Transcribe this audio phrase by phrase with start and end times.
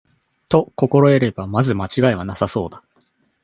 [0.49, 2.81] と心得れば、まず間違いはなさそうだ